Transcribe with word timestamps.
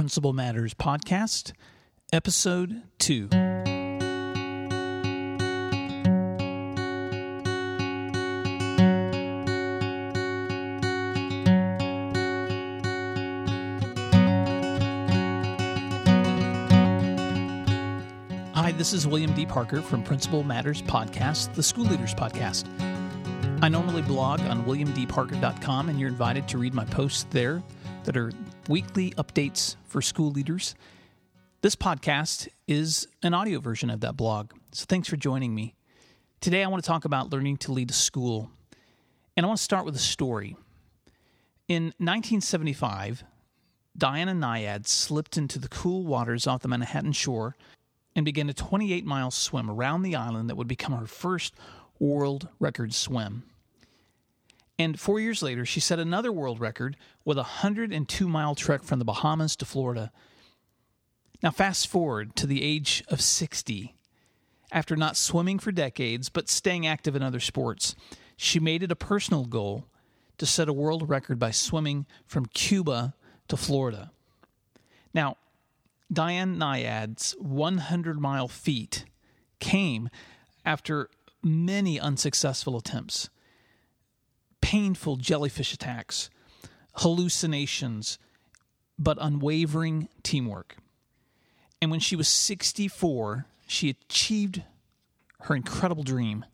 Principal 0.00 0.32
Matters 0.32 0.72
Podcast, 0.72 1.52
Episode 2.10 2.84
2. 3.00 3.28
Hi, 18.54 18.72
this 18.72 18.94
is 18.94 19.06
William 19.06 19.34
D. 19.34 19.44
Parker 19.44 19.82
from 19.82 20.02
Principal 20.02 20.42
Matters 20.42 20.80
Podcast, 20.80 21.52
the 21.52 21.62
School 21.62 21.84
Leaders 21.84 22.14
Podcast. 22.14 22.64
I 23.62 23.68
normally 23.68 24.00
blog 24.00 24.40
on 24.40 24.64
williamdparker.com, 24.64 25.90
and 25.90 26.00
you're 26.00 26.08
invited 26.08 26.48
to 26.48 26.56
read 26.56 26.72
my 26.72 26.86
posts 26.86 27.26
there 27.28 27.62
that 28.04 28.16
are 28.16 28.32
weekly 28.70 29.10
updates 29.18 29.74
for 29.84 30.00
school 30.00 30.30
leaders. 30.30 30.76
This 31.60 31.74
podcast 31.74 32.46
is 32.68 33.08
an 33.20 33.34
audio 33.34 33.58
version 33.58 33.90
of 33.90 33.98
that 34.02 34.16
blog, 34.16 34.52
so 34.70 34.84
thanks 34.88 35.08
for 35.08 35.16
joining 35.16 35.52
me. 35.56 35.74
Today, 36.40 36.62
I 36.62 36.68
want 36.68 36.80
to 36.80 36.86
talk 36.86 37.04
about 37.04 37.32
learning 37.32 37.56
to 37.58 37.72
lead 37.72 37.90
a 37.90 37.92
school, 37.92 38.48
and 39.36 39.44
I 39.44 39.48
want 39.48 39.58
to 39.58 39.64
start 39.64 39.84
with 39.84 39.96
a 39.96 39.98
story. 39.98 40.56
In 41.66 41.86
1975, 41.98 43.24
Diana 43.98 44.34
Nyad 44.34 44.86
slipped 44.86 45.36
into 45.36 45.58
the 45.58 45.68
cool 45.68 46.04
waters 46.04 46.46
off 46.46 46.62
the 46.62 46.68
Manhattan 46.68 47.12
shore 47.12 47.56
and 48.14 48.24
began 48.24 48.48
a 48.48 48.54
28 48.54 49.04
mile 49.04 49.32
swim 49.32 49.68
around 49.68 50.02
the 50.02 50.14
island 50.14 50.48
that 50.48 50.54
would 50.54 50.68
become 50.68 50.92
her 50.92 51.08
first 51.08 51.54
world 51.98 52.46
record 52.60 52.94
swim. 52.94 53.42
And 54.80 54.98
four 54.98 55.20
years 55.20 55.42
later, 55.42 55.66
she 55.66 55.78
set 55.78 55.98
another 55.98 56.32
world 56.32 56.58
record 56.58 56.96
with 57.22 57.36
a 57.36 57.42
102 57.60 58.26
mile 58.26 58.54
trek 58.54 58.82
from 58.82 58.98
the 58.98 59.04
Bahamas 59.04 59.54
to 59.56 59.66
Florida. 59.66 60.10
Now, 61.42 61.50
fast 61.50 61.86
forward 61.86 62.34
to 62.36 62.46
the 62.46 62.62
age 62.62 63.04
of 63.08 63.20
60. 63.20 63.94
After 64.72 64.96
not 64.96 65.18
swimming 65.18 65.58
for 65.58 65.70
decades, 65.70 66.30
but 66.30 66.48
staying 66.48 66.86
active 66.86 67.14
in 67.14 67.22
other 67.22 67.40
sports, 67.40 67.94
she 68.38 68.58
made 68.58 68.82
it 68.82 68.90
a 68.90 68.96
personal 68.96 69.44
goal 69.44 69.84
to 70.38 70.46
set 70.46 70.66
a 70.66 70.72
world 70.72 71.10
record 71.10 71.38
by 71.38 71.50
swimming 71.50 72.06
from 72.24 72.46
Cuba 72.46 73.12
to 73.48 73.58
Florida. 73.58 74.12
Now, 75.12 75.36
Diane 76.10 76.56
Nyad's 76.56 77.32
100 77.38 78.18
mile 78.18 78.48
feat 78.48 79.04
came 79.58 80.08
after 80.64 81.10
many 81.42 82.00
unsuccessful 82.00 82.78
attempts 82.78 83.28
painful 84.60 85.16
jellyfish 85.16 85.72
attacks, 85.72 86.30
hallucinations, 86.94 88.18
but 88.98 89.18
unwavering 89.20 90.08
teamwork. 90.22 90.76
And 91.80 91.90
when 91.90 92.00
she 92.00 92.16
was 92.16 92.28
64, 92.28 93.46
she 93.66 93.90
achieved 93.90 94.62
her 95.42 95.54
incredible 95.54 96.02
dream. 96.02 96.44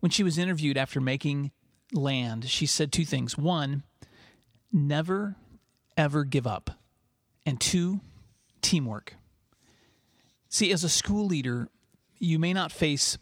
When 0.00 0.10
she 0.10 0.22
was 0.22 0.38
interviewed 0.38 0.76
after 0.76 1.00
making 1.00 1.50
land, 1.92 2.48
she 2.48 2.66
said 2.66 2.92
two 2.92 3.04
things. 3.04 3.36
One, 3.36 3.82
never, 4.72 5.36
ever 5.96 6.24
give 6.24 6.46
up. 6.46 6.70
And 7.44 7.60
two, 7.60 8.00
teamwork. 8.60 9.14
See, 10.48 10.72
as 10.72 10.84
a 10.84 10.88
school 10.88 11.26
leader, 11.26 11.68
you 12.18 12.38
may 12.38 12.52
not 12.52 12.70
face 12.70 13.18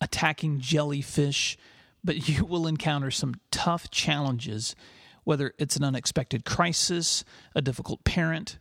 attacking 0.00 0.60
jellyfish 0.60 1.56
but 2.04 2.28
you 2.28 2.44
will 2.48 2.66
encounter 2.66 3.10
some 3.10 3.34
tough 3.50 3.90
challenges, 3.90 4.74
whether 5.24 5.54
it's 5.58 5.76
an 5.76 5.84
unexpected 5.84 6.44
crisis, 6.44 7.24
a 7.54 7.62
difficult 7.62 8.04
parent, 8.04 8.58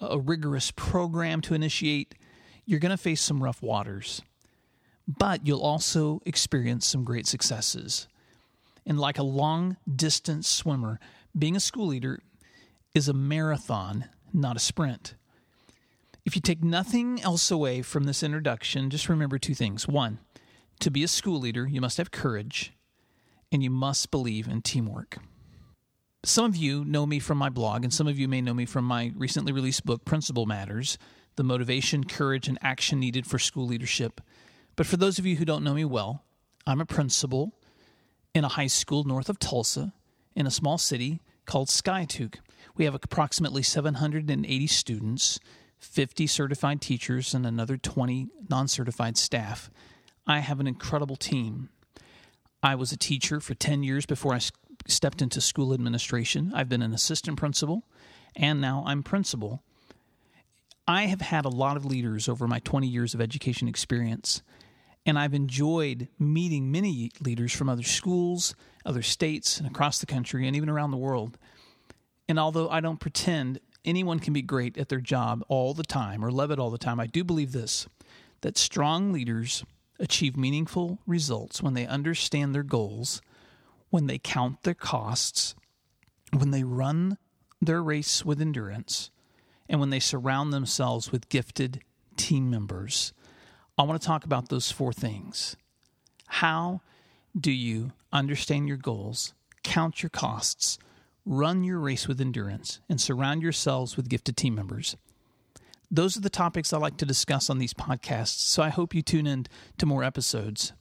a 0.00 0.18
rigorous 0.18 0.70
program 0.70 1.40
to 1.42 1.54
initiate. 1.54 2.14
You're 2.64 2.80
going 2.80 2.90
to 2.90 2.96
face 2.96 3.20
some 3.20 3.42
rough 3.42 3.62
waters, 3.62 4.22
but 5.06 5.46
you'll 5.46 5.62
also 5.62 6.20
experience 6.26 6.86
some 6.86 7.04
great 7.04 7.26
successes. 7.26 8.08
And 8.86 8.98
like 8.98 9.18
a 9.18 9.22
long 9.22 9.76
distance 9.94 10.48
swimmer, 10.48 10.98
being 11.36 11.56
a 11.56 11.60
school 11.60 11.86
leader 11.86 12.20
is 12.94 13.08
a 13.08 13.12
marathon, 13.12 14.06
not 14.32 14.56
a 14.56 14.60
sprint. 14.60 15.14
If 16.24 16.36
you 16.36 16.42
take 16.42 16.62
nothing 16.62 17.22
else 17.22 17.50
away 17.50 17.82
from 17.82 18.04
this 18.04 18.22
introduction, 18.22 18.90
just 18.90 19.08
remember 19.08 19.38
two 19.38 19.54
things. 19.54 19.88
One, 19.88 20.18
to 20.80 20.90
be 20.90 21.02
a 21.02 21.08
school 21.08 21.38
leader, 21.38 21.66
you 21.66 21.80
must 21.80 21.96
have 21.96 22.10
courage 22.10 22.72
and 23.50 23.62
you 23.62 23.70
must 23.70 24.10
believe 24.10 24.48
in 24.48 24.62
teamwork. 24.62 25.18
Some 26.24 26.44
of 26.44 26.56
you 26.56 26.84
know 26.84 27.06
me 27.06 27.20
from 27.20 27.38
my 27.38 27.48
blog, 27.48 27.84
and 27.84 27.94
some 27.94 28.08
of 28.08 28.18
you 28.18 28.28
may 28.28 28.40
know 28.40 28.54
me 28.54 28.66
from 28.66 28.84
my 28.84 29.12
recently 29.16 29.52
released 29.52 29.86
book, 29.86 30.04
Principal 30.04 30.46
Matters 30.46 30.98
The 31.36 31.44
Motivation, 31.44 32.04
Courage, 32.04 32.48
and 32.48 32.58
Action 32.60 32.98
Needed 32.98 33.26
for 33.26 33.38
School 33.38 33.66
Leadership. 33.66 34.20
But 34.76 34.86
for 34.86 34.96
those 34.96 35.18
of 35.18 35.26
you 35.26 35.36
who 35.36 35.44
don't 35.44 35.64
know 35.64 35.74
me 35.74 35.84
well, 35.84 36.24
I'm 36.66 36.80
a 36.80 36.86
principal 36.86 37.54
in 38.34 38.44
a 38.44 38.48
high 38.48 38.66
school 38.66 39.04
north 39.04 39.28
of 39.28 39.38
Tulsa 39.38 39.92
in 40.34 40.46
a 40.46 40.50
small 40.50 40.76
city 40.76 41.20
called 41.46 41.68
Skiatook. 41.68 42.36
We 42.76 42.84
have 42.84 42.94
approximately 42.94 43.62
780 43.62 44.66
students, 44.66 45.40
50 45.78 46.26
certified 46.26 46.80
teachers, 46.80 47.32
and 47.32 47.46
another 47.46 47.76
20 47.76 48.28
non 48.48 48.68
certified 48.68 49.16
staff. 49.16 49.70
I 50.26 50.40
have 50.40 50.60
an 50.60 50.66
incredible 50.66 51.16
team 51.16 51.70
I 52.62 52.74
was 52.74 52.90
a 52.90 52.96
teacher 52.96 53.40
for 53.40 53.54
10 53.54 53.82
years 53.82 54.04
before 54.04 54.34
I 54.34 54.40
stepped 54.88 55.22
into 55.22 55.40
school 55.40 55.72
administration. 55.72 56.52
I've 56.54 56.68
been 56.68 56.82
an 56.82 56.92
assistant 56.92 57.38
principal, 57.38 57.84
and 58.34 58.60
now 58.60 58.82
I'm 58.86 59.02
principal. 59.02 59.62
I 60.86 61.06
have 61.06 61.20
had 61.20 61.44
a 61.44 61.50
lot 61.50 61.76
of 61.76 61.84
leaders 61.84 62.28
over 62.28 62.48
my 62.48 62.58
20 62.60 62.88
years 62.88 63.14
of 63.14 63.20
education 63.20 63.68
experience, 63.68 64.42
and 65.06 65.18
I've 65.18 65.34
enjoyed 65.34 66.08
meeting 66.18 66.72
many 66.72 67.12
leaders 67.20 67.52
from 67.52 67.68
other 67.68 67.84
schools, 67.84 68.56
other 68.84 69.02
states, 69.02 69.58
and 69.58 69.66
across 69.68 69.98
the 69.98 70.06
country, 70.06 70.46
and 70.46 70.56
even 70.56 70.68
around 70.68 70.90
the 70.90 70.96
world. 70.96 71.38
And 72.28 72.40
although 72.40 72.68
I 72.68 72.80
don't 72.80 72.98
pretend 72.98 73.60
anyone 73.84 74.18
can 74.18 74.32
be 74.32 74.42
great 74.42 74.76
at 74.76 74.88
their 74.88 75.00
job 75.00 75.44
all 75.48 75.74
the 75.74 75.84
time 75.84 76.24
or 76.24 76.32
love 76.32 76.50
it 76.50 76.58
all 76.58 76.70
the 76.70 76.78
time, 76.78 76.98
I 76.98 77.06
do 77.06 77.22
believe 77.22 77.52
this 77.52 77.86
that 78.40 78.56
strong 78.56 79.12
leaders 79.12 79.64
achieve 79.98 80.36
meaningful 80.36 80.98
results 81.06 81.62
when 81.62 81.74
they 81.74 81.86
understand 81.86 82.54
their 82.54 82.62
goals, 82.62 83.20
when 83.90 84.06
they 84.06 84.18
count 84.18 84.62
their 84.62 84.74
costs, 84.74 85.54
when 86.32 86.50
they 86.50 86.64
run 86.64 87.18
their 87.60 87.82
race 87.82 88.24
with 88.24 88.40
endurance, 88.40 89.10
and 89.68 89.80
when 89.80 89.90
they 89.90 90.00
surround 90.00 90.52
themselves 90.52 91.10
with 91.10 91.28
gifted 91.28 91.80
team 92.16 92.50
members. 92.50 93.12
I 93.76 93.82
want 93.82 94.00
to 94.00 94.06
talk 94.06 94.24
about 94.24 94.48
those 94.48 94.70
four 94.70 94.92
things. 94.92 95.56
How 96.26 96.80
do 97.38 97.52
you 97.52 97.92
understand 98.12 98.68
your 98.68 98.76
goals, 98.76 99.34
count 99.62 100.02
your 100.02 100.10
costs, 100.10 100.78
run 101.24 101.64
your 101.64 101.78
race 101.78 102.08
with 102.08 102.20
endurance, 102.20 102.80
and 102.88 103.00
surround 103.00 103.42
yourselves 103.42 103.96
with 103.96 104.08
gifted 104.08 104.36
team 104.36 104.54
members? 104.54 104.96
Those 105.90 106.16
are 106.16 106.20
the 106.20 106.30
topics 106.30 106.72
I 106.72 106.78
like 106.78 106.96
to 106.98 107.06
discuss 107.06 107.48
on 107.48 107.58
these 107.58 107.74
podcasts, 107.74 108.40
so 108.40 108.62
I 108.62 108.68
hope 108.68 108.94
you 108.94 109.02
tune 109.02 109.26
in 109.26 109.46
to 109.78 109.86
more 109.86 110.04
episodes. 110.04 110.72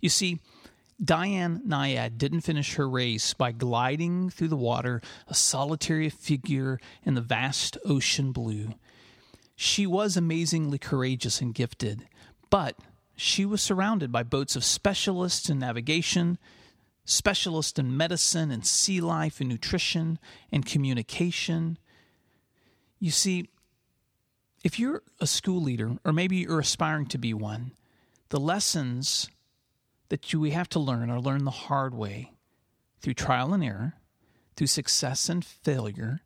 You 0.00 0.08
see, 0.08 0.38
Diane 1.02 1.62
Nyad 1.66 2.18
didn't 2.18 2.40
finish 2.40 2.74
her 2.74 2.88
race 2.88 3.34
by 3.34 3.52
gliding 3.52 4.30
through 4.30 4.48
the 4.48 4.56
water, 4.56 5.00
a 5.28 5.34
solitary 5.34 6.08
figure 6.08 6.80
in 7.04 7.14
the 7.14 7.20
vast 7.20 7.76
ocean 7.84 8.32
blue. 8.32 8.74
She 9.54 9.86
was 9.86 10.16
amazingly 10.16 10.78
courageous 10.78 11.40
and 11.40 11.54
gifted, 11.54 12.06
but 12.50 12.76
she 13.16 13.44
was 13.44 13.60
surrounded 13.60 14.10
by 14.10 14.22
boats 14.22 14.56
of 14.56 14.64
specialists 14.64 15.50
in 15.50 15.58
navigation, 15.58 16.38
specialists 17.04 17.78
in 17.78 17.96
medicine 17.96 18.50
and 18.50 18.64
sea 18.64 19.00
life 19.00 19.40
and 19.40 19.48
nutrition 19.48 20.18
and 20.50 20.64
communication. 20.64 21.78
You 22.98 23.10
see, 23.10 23.50
if 24.64 24.78
you're 24.78 25.02
a 25.20 25.26
school 25.26 25.62
leader, 25.62 25.96
or 26.04 26.12
maybe 26.12 26.36
you're 26.36 26.60
aspiring 26.60 27.06
to 27.06 27.18
be 27.18 27.32
one, 27.32 27.72
the 28.30 28.40
lessons 28.40 29.30
that 30.08 30.32
you, 30.32 30.40
we 30.40 30.50
have 30.50 30.68
to 30.70 30.80
learn 30.80 31.10
are 31.10 31.20
learned 31.20 31.46
the 31.46 31.50
hard 31.50 31.94
way 31.94 32.32
through 33.00 33.14
trial 33.14 33.54
and 33.54 33.62
error, 33.62 33.94
through 34.56 34.66
success 34.66 35.28
and 35.28 35.44
failure, 35.44 36.20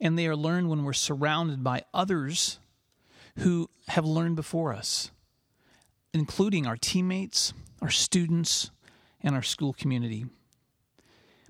and 0.00 0.18
they 0.18 0.26
are 0.26 0.36
learned 0.36 0.70
when 0.70 0.84
we're 0.84 0.92
surrounded 0.92 1.62
by 1.62 1.82
others 1.92 2.58
who 3.38 3.68
have 3.88 4.06
learned 4.06 4.36
before 4.36 4.72
us, 4.72 5.10
including 6.14 6.66
our 6.66 6.76
teammates, 6.76 7.52
our 7.82 7.90
students, 7.90 8.70
and 9.22 9.34
our 9.34 9.42
school 9.42 9.74
community. 9.74 10.24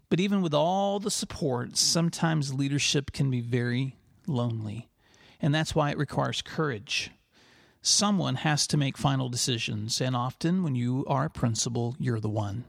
But 0.09 0.19
even 0.19 0.43
with 0.43 0.53
all 0.53 0.99
the 0.99 1.11
support, 1.11 1.77
sometimes 1.77 2.53
leadership 2.53 3.13
can 3.13 3.31
be 3.31 3.41
very 3.41 3.97
lonely 4.27 4.90
and 5.41 5.55
that's 5.55 5.75
why 5.75 5.91
it 5.91 5.99
requires 5.99 6.43
courage. 6.43 7.11
Someone 7.83 8.37
has 8.37 8.67
to 8.69 8.77
make 8.77 8.99
final 8.99 9.29
decisions, 9.29 10.01
and 10.01 10.15
often 10.15 10.63
when 10.63 10.75
you 10.75 11.05
are 11.09 11.25
a 11.25 11.31
principal, 11.31 11.97
you're 11.99 12.21
the 12.21 12.29
one. 12.29 12.65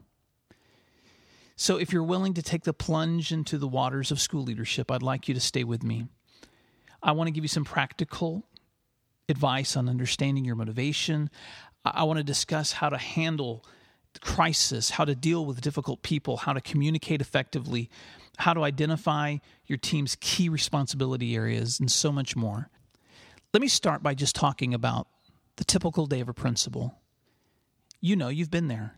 So, 1.54 1.76
if 1.76 1.92
you're 1.92 2.02
willing 2.02 2.34
to 2.34 2.42
take 2.42 2.64
the 2.64 2.72
plunge 2.72 3.30
into 3.30 3.58
the 3.58 3.68
waters 3.68 4.10
of 4.10 4.20
school 4.20 4.42
leadership, 4.42 4.90
I'd 4.90 5.02
like 5.02 5.28
you 5.28 5.34
to 5.34 5.40
stay 5.40 5.64
with 5.64 5.82
me. 5.82 6.06
I 7.02 7.12
want 7.12 7.28
to 7.28 7.32
give 7.32 7.44
you 7.44 7.48
some 7.48 7.64
practical 7.64 8.44
advice 9.28 9.76
on 9.76 9.88
understanding 9.88 10.44
your 10.44 10.56
motivation. 10.56 11.30
I 11.84 12.04
want 12.04 12.18
to 12.18 12.24
discuss 12.24 12.72
how 12.72 12.88
to 12.88 12.98
handle 12.98 13.64
crisis, 14.20 14.90
how 14.90 15.04
to 15.04 15.14
deal 15.14 15.44
with 15.44 15.60
difficult 15.60 16.02
people, 16.02 16.38
how 16.38 16.52
to 16.52 16.60
communicate 16.60 17.20
effectively, 17.20 17.90
how 18.38 18.54
to 18.54 18.64
identify 18.64 19.38
your 19.66 19.78
team's 19.78 20.16
key 20.20 20.48
responsibility 20.48 21.34
areas, 21.34 21.80
and 21.80 21.90
so 21.90 22.12
much 22.12 22.36
more. 22.36 22.68
Let 23.52 23.60
me 23.60 23.68
start 23.68 24.02
by 24.02 24.14
just 24.14 24.34
talking 24.34 24.72
about 24.74 25.06
the 25.56 25.64
typical 25.64 26.06
day 26.06 26.20
of 26.20 26.28
a 26.28 26.34
principal. 26.34 26.94
You 28.00 28.16
know, 28.16 28.28
you've 28.28 28.50
been 28.50 28.68
there. 28.68 28.96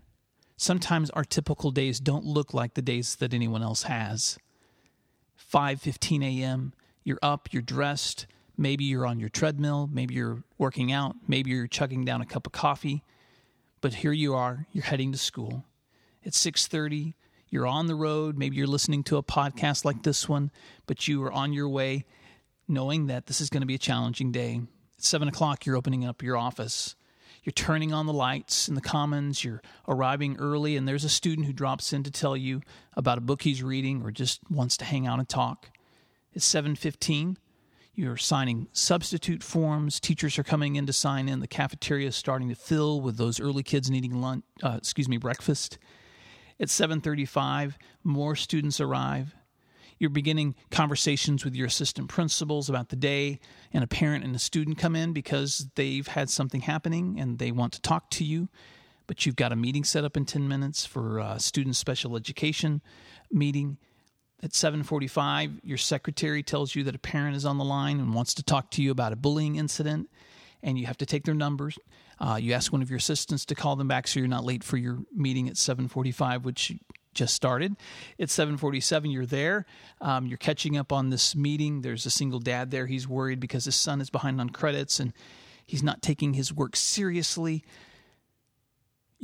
Sometimes 0.56 1.10
our 1.10 1.24
typical 1.24 1.70
days 1.70 1.98
don't 1.98 2.24
look 2.24 2.54
like 2.54 2.74
the 2.74 2.82
days 2.82 3.16
that 3.16 3.34
anyone 3.34 3.62
else 3.62 3.84
has. 3.84 4.38
5:15 5.52 6.22
a.m., 6.22 6.72
you're 7.02 7.18
up, 7.20 7.52
you're 7.52 7.62
dressed, 7.62 8.26
maybe 8.56 8.84
you're 8.84 9.06
on 9.06 9.18
your 9.18 9.28
treadmill, 9.28 9.88
maybe 9.92 10.14
you're 10.14 10.44
working 10.58 10.92
out, 10.92 11.16
maybe 11.26 11.50
you're 11.50 11.66
chugging 11.66 12.04
down 12.04 12.20
a 12.20 12.26
cup 12.26 12.46
of 12.46 12.52
coffee, 12.52 13.02
but 13.84 13.92
here 13.92 14.12
you 14.12 14.34
are, 14.34 14.66
you're 14.72 14.82
heading 14.82 15.12
to 15.12 15.18
school. 15.18 15.62
It's 16.22 16.38
6:30, 16.38 17.12
you're 17.50 17.66
on 17.66 17.86
the 17.86 17.94
road, 17.94 18.38
maybe 18.38 18.56
you're 18.56 18.66
listening 18.66 19.04
to 19.04 19.18
a 19.18 19.22
podcast 19.22 19.84
like 19.84 20.04
this 20.04 20.26
one, 20.26 20.50
but 20.86 21.06
you 21.06 21.22
are 21.22 21.30
on 21.30 21.52
your 21.52 21.68
way 21.68 22.06
knowing 22.66 23.08
that 23.08 23.26
this 23.26 23.42
is 23.42 23.50
going 23.50 23.60
to 23.60 23.66
be 23.66 23.74
a 23.74 23.78
challenging 23.78 24.32
day. 24.32 24.62
At 24.96 25.04
7 25.04 25.28
o'clock, 25.28 25.66
you're 25.66 25.76
opening 25.76 26.02
up 26.02 26.22
your 26.22 26.38
office 26.38 26.96
you're 27.42 27.52
turning 27.52 27.92
on 27.92 28.06
the 28.06 28.12
lights 28.14 28.70
in 28.70 28.74
the 28.74 28.80
commons, 28.80 29.44
you're 29.44 29.60
arriving 29.86 30.38
early, 30.38 30.78
and 30.78 30.88
there's 30.88 31.04
a 31.04 31.10
student 31.10 31.46
who 31.46 31.52
drops 31.52 31.92
in 31.92 32.02
to 32.04 32.10
tell 32.10 32.38
you 32.38 32.62
about 32.94 33.18
a 33.18 33.20
book 33.20 33.42
he's 33.42 33.62
reading 33.62 34.00
or 34.00 34.10
just 34.10 34.40
wants 34.50 34.78
to 34.78 34.86
hang 34.86 35.06
out 35.06 35.18
and 35.18 35.28
talk. 35.28 35.68
It's 36.32 36.46
7:15. 36.46 37.36
You're 37.96 38.16
signing 38.16 38.66
substitute 38.72 39.44
forms. 39.44 40.00
Teachers 40.00 40.36
are 40.38 40.42
coming 40.42 40.74
in 40.74 40.86
to 40.86 40.92
sign 40.92 41.28
in. 41.28 41.38
The 41.38 41.46
cafeteria 41.46 42.08
is 42.08 42.16
starting 42.16 42.48
to 42.48 42.56
fill 42.56 43.00
with 43.00 43.16
those 43.16 43.38
early 43.38 43.62
kids 43.62 43.88
needing 43.88 44.20
lunch. 44.20 44.44
Uh, 44.62 44.74
excuse 44.78 45.08
me, 45.08 45.16
breakfast. 45.16 45.78
At 46.58 46.70
7:35, 46.70 47.78
more 48.02 48.34
students 48.34 48.80
arrive. 48.80 49.34
You're 49.98 50.10
beginning 50.10 50.56
conversations 50.72 51.44
with 51.44 51.54
your 51.54 51.68
assistant 51.68 52.08
principals 52.08 52.68
about 52.68 52.88
the 52.88 52.96
day, 52.96 53.38
and 53.72 53.84
a 53.84 53.86
parent 53.86 54.24
and 54.24 54.34
a 54.34 54.40
student 54.40 54.76
come 54.76 54.96
in 54.96 55.12
because 55.12 55.68
they've 55.76 56.06
had 56.06 56.28
something 56.28 56.62
happening 56.62 57.20
and 57.20 57.38
they 57.38 57.52
want 57.52 57.72
to 57.74 57.80
talk 57.80 58.10
to 58.10 58.24
you. 58.24 58.48
But 59.06 59.24
you've 59.24 59.36
got 59.36 59.52
a 59.52 59.56
meeting 59.56 59.84
set 59.84 60.04
up 60.04 60.16
in 60.16 60.24
10 60.24 60.48
minutes 60.48 60.84
for 60.84 61.18
a 61.18 61.38
student 61.38 61.76
special 61.76 62.16
education 62.16 62.82
meeting. 63.30 63.78
At 64.44 64.52
7:45, 64.52 65.60
your 65.64 65.78
secretary 65.78 66.42
tells 66.42 66.74
you 66.74 66.84
that 66.84 66.94
a 66.94 66.98
parent 66.98 67.34
is 67.34 67.46
on 67.46 67.56
the 67.56 67.64
line 67.64 67.98
and 67.98 68.12
wants 68.12 68.34
to 68.34 68.42
talk 68.42 68.70
to 68.72 68.82
you 68.82 68.90
about 68.90 69.10
a 69.10 69.16
bullying 69.16 69.56
incident, 69.56 70.10
and 70.62 70.78
you 70.78 70.84
have 70.84 70.98
to 70.98 71.06
take 71.06 71.24
their 71.24 71.34
numbers. 71.34 71.78
Uh, 72.20 72.38
you 72.38 72.52
ask 72.52 72.70
one 72.70 72.82
of 72.82 72.90
your 72.90 72.98
assistants 72.98 73.46
to 73.46 73.54
call 73.54 73.74
them 73.74 73.88
back 73.88 74.06
so 74.06 74.20
you're 74.20 74.28
not 74.28 74.44
late 74.44 74.62
for 74.62 74.76
your 74.76 74.98
meeting 75.14 75.48
at 75.48 75.56
7:45, 75.56 76.44
which 76.44 76.74
just 77.14 77.32
started. 77.34 77.74
It's 78.18 78.34
7:47. 78.34 79.10
You're 79.10 79.24
there. 79.24 79.64
Um, 80.02 80.26
you're 80.26 80.36
catching 80.36 80.76
up 80.76 80.92
on 80.92 81.08
this 81.08 81.34
meeting. 81.34 81.80
There's 81.80 82.04
a 82.04 82.10
single 82.10 82.38
dad 82.38 82.70
there. 82.70 82.86
He's 82.86 83.08
worried 83.08 83.40
because 83.40 83.64
his 83.64 83.76
son 83.76 84.02
is 84.02 84.10
behind 84.10 84.42
on 84.42 84.50
credits 84.50 85.00
and 85.00 85.14
he's 85.64 85.82
not 85.82 86.02
taking 86.02 86.34
his 86.34 86.52
work 86.52 86.76
seriously. 86.76 87.64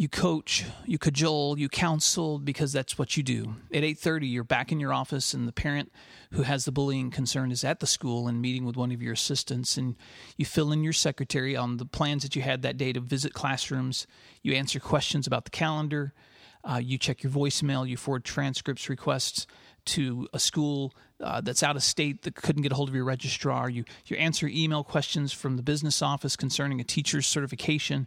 You 0.01 0.09
coach, 0.09 0.65
you 0.87 0.97
cajole, 0.97 1.59
you 1.59 1.69
counsel 1.69 2.39
because 2.39 2.73
that's 2.73 2.99
what 2.99 3.19
you 3.19 3.23
do. 3.23 3.57
At 3.71 3.85
8:30, 3.85 4.29
you're 4.29 4.45
back 4.45 4.73
in 4.73 4.81
your 4.81 4.95
office, 4.95 5.35
and 5.35 5.47
the 5.47 5.53
parent 5.53 5.93
who 6.31 6.41
has 6.41 6.65
the 6.65 6.73
bullying 6.73 7.11
concern 7.11 7.53
is 7.53 7.65
at 7.65 7.81
the 7.81 7.87
school 7.87 8.27
and 8.27 8.41
meeting 8.41 8.65
with 8.65 8.79
one 8.79 8.93
of 8.93 9.03
your 9.03 9.13
assistants. 9.13 9.77
And 9.77 9.97
you 10.39 10.47
fill 10.47 10.73
in 10.73 10.83
your 10.83 10.95
secretary 10.95 11.55
on 11.55 11.77
the 11.77 11.85
plans 11.85 12.23
that 12.23 12.35
you 12.35 12.41
had 12.41 12.63
that 12.63 12.79
day 12.79 12.95
to 12.95 13.01
visit 13.01 13.35
classrooms. 13.35 14.07
You 14.41 14.55
answer 14.55 14.81
questions 14.81 15.27
about 15.27 15.45
the 15.45 15.51
calendar 15.51 16.15
uh, 16.63 16.81
you 16.83 16.99
check 16.99 17.23
your 17.23 17.33
voicemail, 17.33 17.89
you 17.89 17.97
forward 17.97 18.25
transcripts 18.25 18.89
requests 18.89 19.47
to 19.87 20.29
a 20.33 20.39
school 20.39 20.95
uh, 21.21 21.41
that's 21.41 21.63
out 21.63 21.77
of 21.77 21.83
state 21.83 22.23
that 22.23 22.35
couldn't 22.35 22.63
get 22.63 22.73
a 22.73 22.75
hold 22.75 22.89
of 22.89 22.95
your 22.95 23.05
registrar. 23.05 23.71
You 23.71 23.85
you 24.07 24.17
answer 24.17 24.47
email 24.47 24.85
questions 24.85 25.33
from 25.33 25.57
the 25.57 25.63
business 25.63 26.03
office 26.03 26.37
concerning 26.37 26.81
a 26.81 26.85
teacher's 26.85 27.27
certification. 27.27 28.07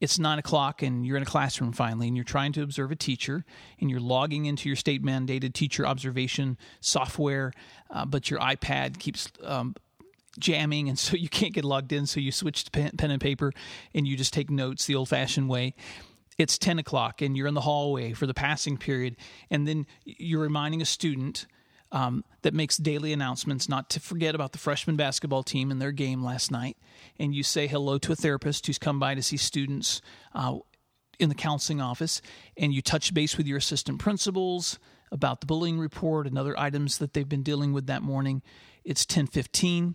It's 0.00 0.18
nine 0.18 0.38
o'clock 0.38 0.82
and 0.82 1.04
you're 1.06 1.16
in 1.16 1.22
a 1.22 1.26
classroom 1.26 1.72
finally, 1.72 2.08
and 2.08 2.16
you're 2.16 2.24
trying 2.24 2.52
to 2.52 2.62
observe 2.62 2.90
a 2.90 2.96
teacher, 2.96 3.44
and 3.80 3.90
you're 3.90 4.00
logging 4.00 4.46
into 4.46 4.68
your 4.68 4.76
state 4.76 5.04
mandated 5.04 5.52
teacher 5.52 5.86
observation 5.86 6.56
software, 6.80 7.52
uh, 7.90 8.06
but 8.06 8.30
your 8.30 8.40
iPad 8.40 8.98
keeps 8.98 9.28
um, 9.44 9.74
jamming 10.38 10.88
and 10.88 10.98
so 10.98 11.16
you 11.16 11.28
can't 11.28 11.52
get 11.52 11.64
logged 11.64 11.92
in 11.92 12.06
so 12.06 12.20
you 12.20 12.32
switch 12.32 12.64
to 12.64 12.70
pen, 12.70 12.92
pen, 12.96 13.10
and 13.10 13.20
paper 13.20 13.52
and 13.94 14.06
you 14.06 14.16
just 14.16 14.32
take 14.32 14.50
notes 14.50 14.86
the 14.86 14.94
old 14.94 15.08
fashioned 15.08 15.48
way. 15.48 15.74
It's 16.38 16.56
10 16.56 16.78
o'clock 16.78 17.20
and 17.20 17.36
you're 17.36 17.46
in 17.46 17.54
the 17.54 17.60
hallway 17.60 18.14
for 18.14 18.26
the 18.26 18.34
passing 18.34 18.78
period, 18.78 19.16
and 19.50 19.68
then 19.68 19.86
you're 20.04 20.40
reminding 20.40 20.80
a 20.80 20.86
student 20.86 21.46
um, 21.92 22.24
that 22.42 22.54
makes 22.54 22.76
daily 22.76 23.12
announcements 23.12 23.68
not 23.68 23.90
to 23.90 24.00
forget 24.00 24.34
about 24.34 24.52
the 24.52 24.58
freshman 24.58 24.96
basketball 24.96 25.42
team 25.42 25.70
and 25.70 25.80
their 25.80 25.92
game 25.92 26.22
last 26.22 26.50
night, 26.50 26.76
and 27.18 27.34
you 27.34 27.42
say 27.42 27.66
hello 27.66 27.98
to 27.98 28.12
a 28.12 28.16
therapist 28.16 28.66
who's 28.66 28.78
come 28.78 28.98
by 28.98 29.14
to 29.14 29.22
see 29.22 29.36
students 29.36 30.00
uh, 30.34 30.56
in 31.18 31.28
the 31.28 31.34
counseling 31.34 31.80
office, 31.80 32.22
and 32.56 32.72
you 32.72 32.80
touch 32.80 33.12
base 33.12 33.36
with 33.36 33.46
your 33.46 33.58
assistant 33.58 33.98
principals 33.98 34.78
about 35.12 35.40
the 35.40 35.46
bullying 35.46 35.78
report 35.78 36.26
and 36.26 36.38
other 36.38 36.58
items 36.58 36.98
that 36.98 37.12
they've 37.12 37.28
been 37.28 37.42
dealing 37.42 37.72
with 37.72 37.86
that 37.86 38.02
morning. 38.02 38.42
It's 38.84 39.04
10:15. 39.04 39.94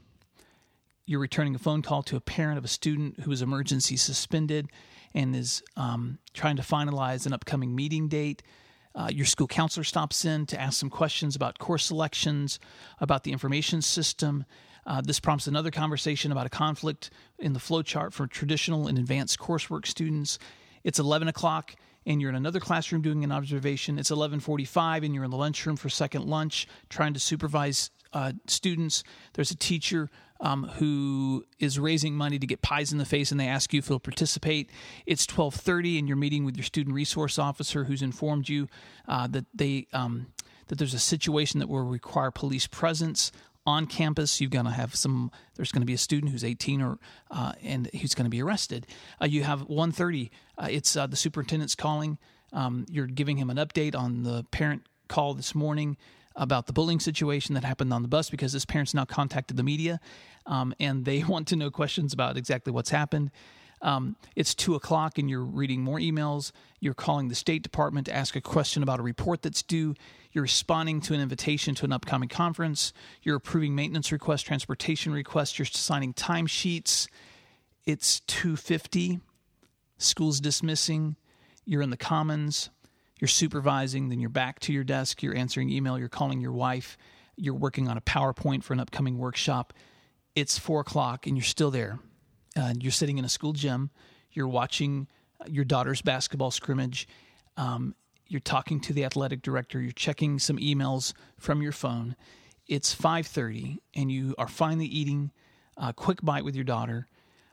You're 1.06 1.20
returning 1.20 1.56
a 1.56 1.60
phone 1.60 1.82
call 1.82 2.04
to 2.04 2.16
a 2.16 2.22
parent 2.22 2.58
of 2.58 2.66
a 2.66 2.70
student 2.70 3.22
who 3.22 3.32
is 3.32 3.42
emergency 3.42 3.96
suspended 3.96 4.70
and 5.14 5.36
is 5.36 5.64
um, 5.78 6.18
trying 6.34 6.58
to 6.58 6.64
finalize 6.64 7.26
an 7.26 7.34
upcoming 7.34 7.76
meeting 7.76 8.08
date. 8.08 8.42
Uh, 8.96 9.10
your 9.12 9.26
school 9.26 9.48
counselor 9.48 9.84
stops 9.84 10.24
in 10.24 10.46
to 10.46 10.60
ask 10.60 10.80
some 10.80 10.90
questions 10.90 11.36
about 11.36 11.60
course 11.60 11.86
selections, 11.86 12.60
about 13.00 13.24
the 13.24 13.32
information 13.32 13.82
system. 13.82 14.46
Uh, 14.88 15.02
this 15.02 15.20
prompts 15.20 15.48
another 15.48 15.72
conversation 15.72 16.32
about 16.32 16.46
a 16.46 16.50
conflict 16.50 17.10
in 17.40 17.54
the 17.54 17.60
flowchart 17.60 18.14
for 18.14 18.26
traditional 18.26 18.88
and 18.88 18.98
advanced 18.98 19.38
coursework 19.38 19.86
students. 19.86 20.40
It's 20.84 21.00
11 21.00 21.28
o'clock 21.28 21.76
and 22.06 22.22
you're 22.22 22.30
in 22.30 22.36
another 22.36 22.60
classroom 22.60 23.02
doing 23.02 23.24
an 23.24 23.32
observation. 23.32 23.98
It's 23.98 24.12
11:45 24.12 25.04
and 25.04 25.14
you're 25.14 25.24
in 25.24 25.32
the 25.32 25.38
lunchroom 25.38 25.76
for 25.76 25.90
second 25.90 26.26
lunch 26.26 26.68
trying 26.90 27.14
to 27.16 27.20
supervise 27.20 27.90
uh, 28.14 28.34
students. 28.48 29.04
There's 29.34 29.52
a 29.52 29.56
teacher 29.56 30.10
um, 30.40 30.64
who 30.76 31.46
is 31.60 31.80
raising 31.80 32.16
money 32.16 32.40
to 32.40 32.48
get 32.48 32.62
pies 32.62 32.92
in 32.92 32.98
the 32.98 33.06
face, 33.06 33.32
and 33.32 33.40
they 33.40 33.48
ask 33.48 33.74
you 33.74 33.80
if 33.80 33.90
you'll 33.90 34.00
participate. 34.00 34.70
It's 35.06 35.26
12:30, 35.26 36.00
and 36.00 36.08
you're 36.08 36.18
meeting 36.18 36.46
with 36.46 36.58
your 36.58 36.64
student 36.64 36.96
resource 36.96 37.40
officer, 37.40 37.86
who's 37.86 38.02
informed 38.02 38.50
you 38.50 38.68
uh, 39.08 39.28
that 39.28 39.46
they 39.54 39.88
um, 39.94 40.28
that 40.68 40.78
there's 40.78 40.94
a 40.94 41.00
situation 41.00 41.60
that 41.60 41.70
will 41.70 41.84
require 41.84 42.32
police 42.32 42.68
presence 42.68 43.32
on 43.66 43.88
campus. 43.88 44.40
You're 44.42 44.50
going 44.50 44.66
to 44.66 44.72
have 44.72 44.96
some. 44.96 45.32
There's 45.56 45.72
going 45.72 45.82
to 45.82 45.88
be 45.88 45.94
a 45.94 45.98
student 45.98 46.32
who's 46.32 46.44
18 46.44 46.82
or 46.82 46.98
uh, 47.32 47.54
and 47.64 47.88
who's 47.88 48.14
going 48.14 48.26
to 48.26 48.30
be 48.30 48.42
arrested. 48.42 48.88
Uh, 49.22 49.26
you 49.26 49.44
have 49.44 49.68
1:30. 49.68 50.30
Uh, 50.58 50.68
it's 50.70 50.96
uh, 50.96 51.08
the 51.08 51.16
superintendent's 51.16 51.76
calling. 51.76 52.18
Um, 52.54 52.86
you're 52.90 53.08
giving 53.08 53.38
him 53.38 53.50
an 53.50 53.58
update 53.58 53.96
on 53.96 54.24
the 54.24 54.44
parent 54.52 54.84
call 55.08 55.34
this 55.34 55.54
morning 55.54 55.98
about 56.36 56.68
the 56.68 56.74
bullying 56.74 57.00
situation 57.00 57.56
that 57.56 57.64
happened 57.64 57.94
on 57.94 58.02
the 58.02 58.08
bus 58.08 58.30
because 58.30 58.54
his 58.54 58.66
parents 58.66 58.94
now 58.94 59.06
contacted 59.06 59.58
the 59.58 59.64
media 59.64 60.00
um, 60.46 60.74
and 60.80 61.06
they 61.06 61.24
want 61.28 61.48
to 61.48 61.56
know 61.56 61.72
questions 61.72 62.14
about 62.14 62.38
exactly 62.38 62.72
what's 62.72 62.90
happened. 62.90 63.32
Um, 63.82 64.16
it's 64.36 64.56
two 64.56 64.76
o'clock 64.76 65.18
and 65.18 65.30
you're 65.30 65.44
reading 65.44 65.82
more 65.82 66.00
emails. 66.00 66.52
You're 66.80 66.94
calling 66.94 67.28
the 67.28 67.36
State 67.36 67.62
Department 67.62 68.08
to 68.08 68.16
ask 68.16 68.36
a 68.36 68.42
question 68.42 68.84
about 68.84 69.00
a 69.00 69.04
report 69.04 69.42
that's 69.42 69.62
due. 69.62 69.96
You're 70.32 70.44
responding 70.44 71.02
to 71.02 71.14
an 71.14 71.22
invitation 71.22 71.76
to 71.76 71.86
an 71.86 71.92
upcoming 71.92 72.30
conference. 72.30 72.94
You're 73.22 73.36
approving 73.36 73.76
maintenance 73.76 74.12
requests, 74.12 74.42
transportation 74.42 75.14
requests. 75.14 75.60
You're 75.60 75.66
signing 75.66 76.14
timesheets. 76.14 77.08
It's 77.86 78.22
250. 78.22 79.20
School's 79.98 80.40
dismissing. 80.40 81.16
You're 81.66 81.82
in 81.82 81.90
the 81.90 81.98
Commons 81.98 82.70
you're 83.20 83.28
supervising, 83.28 84.10
then 84.10 84.20
you're 84.20 84.30
back 84.30 84.60
to 84.62 84.74
your 84.74 84.84
desk, 84.84 85.24
you're 85.24 85.36
answering 85.36 85.70
email, 85.70 85.98
you're 85.98 86.10
calling 86.10 86.42
your 86.42 86.52
wife, 86.52 86.98
you're 87.38 87.54
working 87.54 87.88
on 87.88 87.98
a 87.98 88.02
PowerPoint 88.02 88.64
for 88.64 88.74
an 88.74 88.80
upcoming 88.80 89.18
workshop. 89.18 89.74
It's 90.36 90.60
four 90.60 90.82
o'clock 90.82 91.28
and 91.28 91.38
you're 91.38 91.44
still 91.44 91.72
there. 91.72 92.00
Uh, 92.58 92.74
you're 92.80 92.92
sitting 92.92 93.18
in 93.18 93.26
a 93.26 93.30
school 93.30 93.54
gym, 93.54 93.90
you're 94.32 94.48
watching 94.48 95.08
your 95.48 95.66
daughter's 95.66 96.02
basketball 96.02 96.52
scrimmage, 96.52 97.08
um, 97.58 97.96
you're 98.28 98.40
talking 98.40 98.80
to 98.80 98.94
the 98.94 99.04
athletic 99.06 99.42
director, 99.42 99.80
you're 99.80 99.92
checking 99.92 100.40
some 100.40 100.58
emails 100.58 101.14
from 101.38 101.62
your 101.62 101.72
phone. 101.72 102.16
It's 102.68 102.96
5:30 102.96 103.78
and 103.94 104.12
you 104.12 104.36
are 104.38 104.48
finally 104.48 104.88
eating 104.88 105.32
a 105.78 105.94
quick 105.94 106.22
bite 106.24 106.44
with 106.46 106.56
your 106.56 106.64
daughter 106.64 107.08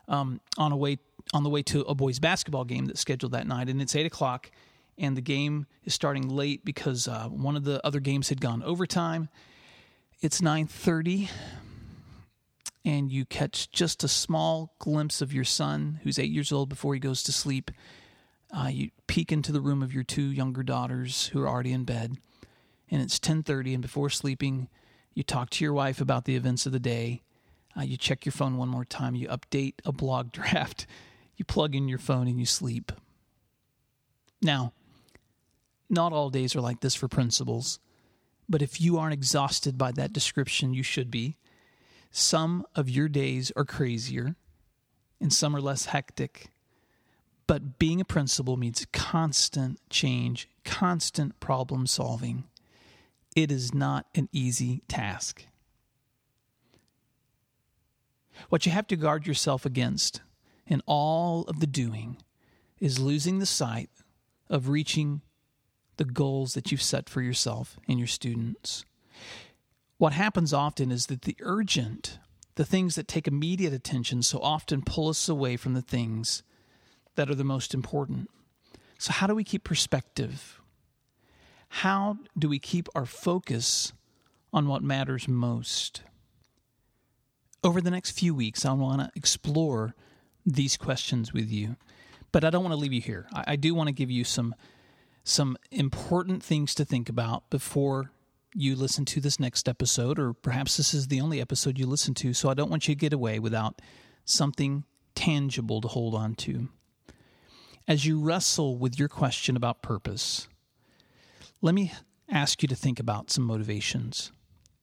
um, 0.07 0.41
on 0.57 0.71
a 0.71 0.77
way 0.77 0.97
on 1.33 1.43
the 1.43 1.49
way 1.49 1.61
to 1.63 1.81
a 1.81 1.95
boys 1.95 2.19
basketball 2.19 2.65
game 2.65 2.85
that's 2.85 2.99
scheduled 2.99 3.31
that 3.31 3.47
night, 3.47 3.69
and 3.69 3.81
it's 3.81 3.95
eight 3.95 4.05
o'clock 4.05 4.51
and 4.97 5.17
the 5.17 5.21
game 5.21 5.65
is 5.83 5.93
starting 5.93 6.29
late 6.29 6.63
because 6.63 7.07
uh, 7.07 7.27
one 7.29 7.55
of 7.55 7.63
the 7.63 7.85
other 7.85 7.99
games 7.99 8.29
had 8.29 8.41
gone 8.41 8.63
overtime. 8.63 9.29
It's 10.21 10.41
9:30. 10.41 11.29
and 12.85 13.11
you 13.11 13.25
catch 13.25 13.71
just 13.71 14.03
a 14.03 14.07
small 14.09 14.75
glimpse 14.79 15.21
of 15.21 15.33
your 15.33 15.45
son 15.45 15.99
who's 16.03 16.19
eight 16.19 16.31
years 16.31 16.51
old 16.51 16.67
before 16.67 16.93
he 16.93 16.99
goes 16.99 17.23
to 17.23 17.31
sleep. 17.31 17.71
Uh, 18.55 18.67
you 18.67 18.91
peek 19.07 19.31
into 19.31 19.51
the 19.51 19.61
room 19.61 19.81
of 19.81 19.93
your 19.93 20.03
two 20.03 20.21
younger 20.21 20.63
daughters 20.63 21.27
who 21.27 21.41
are 21.41 21.47
already 21.47 21.71
in 21.71 21.85
bed, 21.85 22.17
and 22.91 23.01
it's 23.01 23.19
10:30. 23.19 23.73
And 23.73 23.81
before 23.81 24.09
sleeping, 24.09 24.67
you 25.13 25.23
talk 25.23 25.49
to 25.51 25.63
your 25.63 25.73
wife 25.73 26.01
about 26.01 26.25
the 26.25 26.35
events 26.35 26.65
of 26.65 26.71
the 26.71 26.79
day. 26.79 27.21
Uh, 27.75 27.81
you 27.81 27.97
check 27.97 28.25
your 28.25 28.33
phone 28.33 28.57
one 28.57 28.69
more 28.69 28.85
time. 28.85 29.15
You 29.15 29.27
update 29.29 29.75
a 29.85 29.91
blog 29.91 30.31
draft. 30.33 30.85
You 31.35 31.45
plug 31.45 31.75
in 31.75 31.87
your 31.87 31.97
phone 31.97 32.27
and 32.27 32.39
you 32.39 32.45
sleep. 32.45 32.91
Now, 34.41 34.73
not 35.93 36.13
all 36.13 36.29
days 36.29 36.55
are 36.55 36.61
like 36.61 36.81
this 36.81 36.95
for 36.95 37.07
principals, 37.07 37.79
but 38.49 38.61
if 38.61 38.81
you 38.81 38.97
aren't 38.97 39.13
exhausted 39.13 39.77
by 39.77 39.91
that 39.93 40.13
description, 40.13 40.73
you 40.73 40.83
should 40.83 41.09
be. 41.09 41.37
Some 42.11 42.65
of 42.75 42.89
your 42.89 43.07
days 43.07 43.51
are 43.55 43.65
crazier 43.65 44.35
and 45.19 45.31
some 45.31 45.55
are 45.55 45.61
less 45.61 45.85
hectic. 45.85 46.49
But 47.47 47.79
being 47.79 48.01
a 48.01 48.05
principal 48.05 48.57
means 48.57 48.85
constant 48.91 49.79
change, 49.89 50.49
constant 50.63 51.39
problem 51.39 51.87
solving. 51.87 52.45
It 53.35 53.51
is 53.51 53.73
not 53.73 54.05
an 54.15 54.29
easy 54.31 54.83
task. 54.87 55.45
What 58.49 58.65
you 58.65 58.71
have 58.71 58.87
to 58.87 58.95
guard 58.95 59.25
yourself 59.27 59.65
against 59.65 60.21
in 60.67 60.81
all 60.85 61.43
of 61.43 61.59
the 61.59 61.67
doing 61.67 62.17
is 62.79 62.99
losing 62.99 63.39
the 63.39 63.45
sight 63.45 63.89
of 64.49 64.69
reaching 64.69 65.21
the 65.97 66.05
goals 66.05 66.53
that 66.53 66.71
you've 66.71 66.81
set 66.81 67.09
for 67.09 67.21
yourself 67.21 67.77
and 67.87 67.99
your 67.99 68.07
students 68.07 68.85
what 70.03 70.11
happens 70.11 70.53
often 70.53 70.91
is 70.91 71.05
that 71.05 71.21
the 71.21 71.37
urgent, 71.39 72.19
the 72.55 72.65
things 72.65 72.95
that 72.95 73.07
take 73.07 73.25
immediate 73.25 73.71
attention, 73.71 74.21
so 74.21 74.37
often 74.39 74.81
pull 74.81 75.07
us 75.07 75.29
away 75.29 75.55
from 75.55 75.75
the 75.75 75.81
things 75.81 76.43
that 77.15 77.29
are 77.29 77.35
the 77.35 77.45
most 77.45 77.73
important. 77.73 78.29
So, 78.97 79.13
how 79.13 79.27
do 79.27 79.33
we 79.33 79.45
keep 79.45 79.63
perspective? 79.63 80.59
How 81.69 82.17
do 82.37 82.49
we 82.49 82.59
keep 82.59 82.89
our 82.93 83.05
focus 83.05 83.93
on 84.51 84.67
what 84.67 84.83
matters 84.83 85.29
most? 85.29 86.01
Over 87.63 87.79
the 87.79 87.91
next 87.91 88.11
few 88.11 88.35
weeks, 88.35 88.65
I 88.65 88.73
want 88.73 88.99
to 88.99 89.11
explore 89.15 89.95
these 90.45 90.75
questions 90.75 91.31
with 91.31 91.49
you, 91.49 91.77
but 92.33 92.43
I 92.43 92.49
don't 92.49 92.63
want 92.63 92.73
to 92.73 92.79
leave 92.79 92.91
you 92.91 92.99
here. 92.99 93.25
I, 93.33 93.55
do 93.55 93.73
want 93.73 93.87
to 93.87 93.93
give 93.93 94.11
you 94.11 94.25
some 94.25 94.53
some 95.23 95.57
important 95.71 96.43
things 96.43 96.75
to 96.75 96.85
think 96.85 97.09
about 97.09 97.49
before 97.49 98.11
you 98.53 98.75
listen 98.75 99.05
to 99.05 99.19
this 99.19 99.39
next 99.39 99.67
episode, 99.67 100.19
or 100.19 100.33
perhaps 100.33 100.77
this 100.77 100.93
is 100.93 101.07
the 101.07 101.21
only 101.21 101.41
episode 101.41 101.79
you 101.79 101.87
listen 101.87 102.13
to. 102.13 102.33
So 102.33 102.49
I 102.49 102.53
don't 102.53 102.69
want 102.69 102.87
you 102.87 102.93
to 102.93 102.99
get 102.99 103.13
away 103.13 103.39
without 103.39 103.81
something 104.25 104.83
tangible 105.15 105.81
to 105.81 105.87
hold 105.87 106.13
on 106.13 106.35
to. 106.35 106.69
As 107.87 108.05
you 108.05 108.19
wrestle 108.19 108.77
with 108.77 108.99
your 108.99 109.09
question 109.09 109.55
about 109.55 109.81
purpose, 109.81 110.47
let 111.61 111.73
me 111.73 111.93
ask 112.29 112.61
you 112.61 112.67
to 112.67 112.75
think 112.75 112.99
about 112.99 113.31
some 113.31 113.43
motivations, 113.43 114.31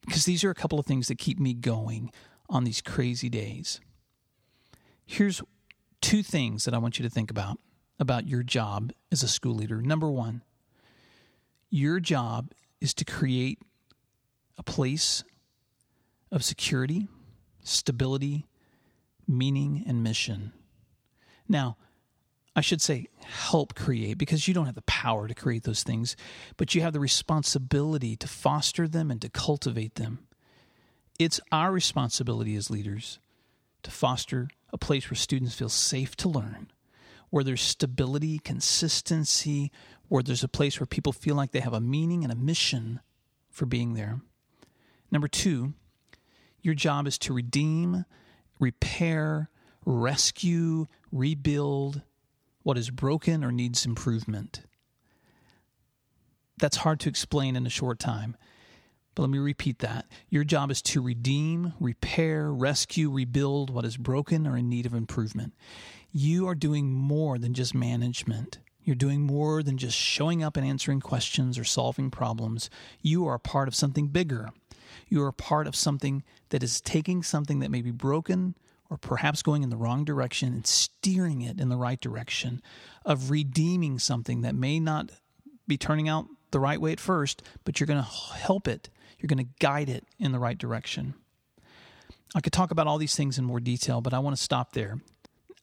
because 0.05 0.25
these 0.25 0.43
are 0.43 0.49
a 0.49 0.55
couple 0.55 0.79
of 0.79 0.85
things 0.85 1.07
that 1.07 1.17
keep 1.17 1.39
me 1.39 1.53
going 1.53 2.11
on 2.49 2.63
these 2.63 2.81
crazy 2.81 3.29
days. 3.29 3.79
Here's 5.05 5.41
two 6.01 6.23
things 6.23 6.65
that 6.65 6.73
I 6.73 6.77
want 6.77 6.99
you 6.99 7.03
to 7.03 7.09
think 7.09 7.31
about 7.31 7.59
about 8.01 8.27
your 8.27 8.41
job 8.41 8.91
as 9.11 9.21
a 9.21 9.27
school 9.27 9.53
leader. 9.53 9.81
Number 9.81 10.09
one, 10.09 10.41
your 11.69 11.99
job 11.99 12.51
is 12.81 12.93
to 12.95 13.05
create 13.05 13.59
a 14.57 14.63
place 14.63 15.23
of 16.31 16.43
security, 16.43 17.07
stability, 17.63 18.47
meaning, 19.27 19.83
and 19.87 20.03
mission. 20.03 20.51
Now, 21.47 21.77
I 22.55 22.61
should 22.61 22.81
say 22.81 23.07
help 23.21 23.75
create 23.75 24.17
because 24.17 24.47
you 24.47 24.53
don't 24.53 24.65
have 24.65 24.75
the 24.75 24.81
power 24.81 25.27
to 25.27 25.35
create 25.35 25.63
those 25.63 25.83
things, 25.83 26.17
but 26.57 26.73
you 26.73 26.81
have 26.81 26.93
the 26.93 26.99
responsibility 26.99 28.15
to 28.17 28.27
foster 28.27 28.87
them 28.87 29.11
and 29.11 29.21
to 29.21 29.29
cultivate 29.29 29.95
them. 29.95 30.27
It's 31.19 31.39
our 31.51 31.71
responsibility 31.71 32.55
as 32.55 32.71
leaders 32.71 33.19
to 33.83 33.91
foster 33.91 34.49
a 34.73 34.77
place 34.77 35.09
where 35.09 35.15
students 35.15 35.53
feel 35.53 35.69
safe 35.69 36.15
to 36.17 36.29
learn, 36.29 36.71
where 37.31 37.43
there's 37.43 37.61
stability, 37.61 38.37
consistency, 38.37 39.71
where 40.09 40.21
there's 40.21 40.43
a 40.43 40.47
place 40.47 40.79
where 40.79 40.85
people 40.85 41.13
feel 41.13 41.33
like 41.35 41.51
they 41.51 41.61
have 41.61 41.73
a 41.73 41.81
meaning 41.81 42.23
and 42.23 42.31
a 42.31 42.35
mission 42.35 42.99
for 43.49 43.65
being 43.65 43.95
there. 43.95 44.21
Number 45.09 45.27
two, 45.27 45.73
your 46.61 46.75
job 46.75 47.07
is 47.07 47.17
to 47.19 47.33
redeem, 47.33 48.05
repair, 48.59 49.49
rescue, 49.85 50.85
rebuild 51.11 52.01
what 52.63 52.77
is 52.77 52.89
broken 52.89 53.43
or 53.43 53.51
needs 53.51 53.85
improvement. 53.85 54.61
That's 56.59 56.77
hard 56.77 56.99
to 56.99 57.09
explain 57.09 57.55
in 57.55 57.65
a 57.65 57.71
short 57.71 57.97
time. 57.97 58.35
But 59.13 59.23
let 59.23 59.31
me 59.31 59.39
repeat 59.39 59.79
that. 59.79 60.05
Your 60.29 60.43
job 60.43 60.71
is 60.71 60.81
to 60.83 61.01
redeem, 61.01 61.73
repair, 61.79 62.51
rescue, 62.51 63.11
rebuild 63.11 63.69
what 63.69 63.85
is 63.85 63.97
broken 63.97 64.47
or 64.47 64.57
in 64.57 64.69
need 64.69 64.85
of 64.85 64.93
improvement. 64.93 65.53
You 66.11 66.47
are 66.47 66.55
doing 66.55 66.93
more 66.93 67.37
than 67.37 67.53
just 67.53 67.75
management. 67.75 68.59
You're 68.83 68.95
doing 68.95 69.21
more 69.21 69.63
than 69.63 69.77
just 69.77 69.97
showing 69.97 70.43
up 70.43 70.57
and 70.57 70.65
answering 70.65 71.01
questions 71.01 71.57
or 71.57 71.63
solving 71.63 72.09
problems. 72.09 72.69
You 73.01 73.27
are 73.27 73.35
a 73.35 73.39
part 73.39 73.67
of 73.67 73.75
something 73.75 74.07
bigger. 74.07 74.49
You 75.07 75.23
are 75.23 75.27
a 75.27 75.33
part 75.33 75.67
of 75.67 75.75
something 75.75 76.23
that 76.49 76.63
is 76.63 76.81
taking 76.81 77.21
something 77.21 77.59
that 77.59 77.71
may 77.71 77.81
be 77.81 77.91
broken 77.91 78.55
or 78.89 78.97
perhaps 78.97 79.41
going 79.41 79.63
in 79.63 79.69
the 79.69 79.77
wrong 79.77 80.03
direction 80.03 80.53
and 80.53 80.67
steering 80.67 81.41
it 81.41 81.61
in 81.61 81.69
the 81.69 81.77
right 81.77 82.01
direction, 82.01 82.61
of 83.05 83.31
redeeming 83.31 83.97
something 83.97 84.41
that 84.41 84.53
may 84.53 84.81
not 84.81 85.09
be 85.65 85.77
turning 85.77 86.09
out 86.09 86.27
the 86.51 86.59
right 86.59 86.81
way 86.81 86.91
at 86.91 86.99
first, 86.99 87.41
but 87.63 87.79
you're 87.79 87.87
going 87.87 88.03
to 88.03 88.09
help 88.09 88.67
it. 88.67 88.89
You're 89.21 89.27
going 89.27 89.45
to 89.45 89.53
guide 89.59 89.89
it 89.89 90.03
in 90.19 90.31
the 90.31 90.39
right 90.39 90.57
direction. 90.57 91.13
I 92.33 92.41
could 92.41 92.53
talk 92.53 92.71
about 92.71 92.87
all 92.87 92.97
these 92.97 93.15
things 93.15 93.37
in 93.37 93.45
more 93.45 93.59
detail, 93.59 94.01
but 94.01 94.13
I 94.13 94.19
want 94.19 94.35
to 94.35 94.41
stop 94.41 94.73
there. 94.73 94.99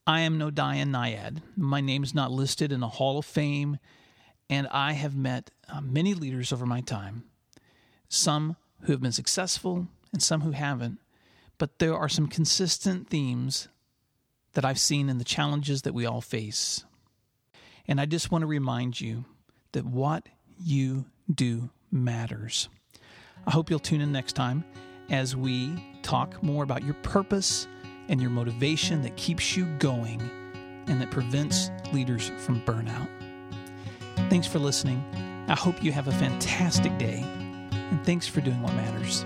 I 0.07 0.21
am 0.21 0.37
no 0.37 0.49
Diane 0.49 0.91
Nyad. 0.91 1.41
My 1.57 1.81
name 1.81 2.03
is 2.03 2.15
not 2.15 2.31
listed 2.31 2.71
in 2.71 2.81
a 2.83 2.87
Hall 2.87 3.19
of 3.19 3.25
Fame, 3.25 3.77
and 4.49 4.67
I 4.71 4.93
have 4.93 5.15
met 5.15 5.51
uh, 5.67 5.81
many 5.81 6.13
leaders 6.13 6.53
over 6.53 6.65
my 6.65 6.81
time, 6.81 7.23
some 8.07 8.55
who 8.81 8.93
have 8.93 9.01
been 9.01 9.11
successful 9.11 9.87
and 10.13 10.23
some 10.23 10.41
who 10.41 10.51
haven't. 10.51 10.99
But 11.57 11.79
there 11.79 11.97
are 11.97 12.09
some 12.09 12.27
consistent 12.27 13.09
themes 13.09 13.67
that 14.53 14.63
I've 14.63 14.79
seen 14.79 15.09
in 15.09 15.17
the 15.17 15.23
challenges 15.23 15.81
that 15.81 15.93
we 15.93 16.05
all 16.05 16.21
face. 16.21 16.85
And 17.87 17.99
I 17.99 18.05
just 18.05 18.31
want 18.31 18.43
to 18.43 18.47
remind 18.47 19.01
you 19.01 19.25
that 19.73 19.85
what 19.85 20.27
you 20.63 21.05
do 21.33 21.69
matters. 21.91 22.69
I 23.47 23.51
hope 23.51 23.69
you'll 23.69 23.79
tune 23.79 24.01
in 24.01 24.11
next 24.11 24.33
time 24.33 24.63
as 25.09 25.35
we 25.35 25.73
talk 26.01 26.41
more 26.43 26.63
about 26.63 26.83
your 26.83 26.93
purpose 26.95 27.67
and 28.07 28.21
your 28.21 28.31
motivation 28.31 29.01
that 29.03 29.15
keeps 29.15 29.55
you 29.55 29.65
going 29.77 30.21
and 30.87 31.01
that 31.01 31.11
prevents 31.11 31.69
leaders 31.93 32.31
from 32.39 32.61
burnout. 32.61 33.07
Thanks 34.29 34.47
for 34.47 34.59
listening. 34.59 35.03
I 35.47 35.55
hope 35.55 35.83
you 35.83 35.91
have 35.91 36.07
a 36.07 36.11
fantastic 36.11 36.95
day, 36.97 37.23
and 37.23 38.03
thanks 38.05 38.27
for 38.27 38.41
doing 38.41 38.61
what 38.61 38.73
matters. 38.73 39.25